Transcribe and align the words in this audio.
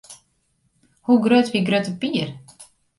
Hoe 1.01 1.21
grut 1.21 1.53
wie 1.53 1.63
Grutte 1.63 1.91
Pier? 1.99 2.27